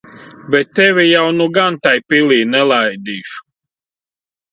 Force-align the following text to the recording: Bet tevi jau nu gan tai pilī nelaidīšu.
Bet 0.51 0.67
tevi 0.77 1.05
jau 1.13 1.25
nu 1.37 1.45
gan 1.57 1.75
tai 1.83 1.97
pilī 2.13 2.39
nelaidīšu. 2.55 3.37